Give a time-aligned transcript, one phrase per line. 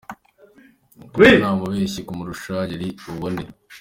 [0.99, 3.43] Koko nta mubeshyi kumurusha yari bubone.